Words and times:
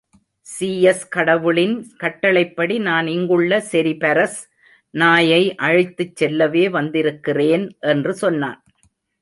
Zeus 0.47 1.03
கடவுளின் 1.09 1.75
கட்டளைப்படி 1.97 2.79
நான் 2.79 3.07
இங்குள்ள 3.07 3.59
செரிபரஸ் 3.71 4.39
நாயை 4.93 5.41
அழைத்துச் 5.59 6.15
செல்லவே 6.15 6.69
வந்திருக்கிறேன்! 6.69 7.65
என்று 7.87 8.13
சொன்னான். 8.15 8.59